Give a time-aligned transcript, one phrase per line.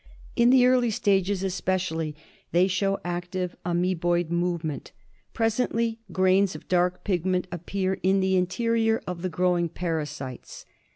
[0.35, 2.15] In the early stages espe cially
[2.51, 4.93] they show active amteboid movement.
[5.35, 10.65] Presently grains of dark pigment appear ^^^^^^^^^^ in the interior of the growing ^^^^^^^^^^^^^k parasites.